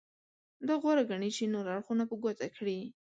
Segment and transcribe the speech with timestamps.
[0.67, 2.79] دا غوره ګڼي چې نور اړخونه په ګوته کړي.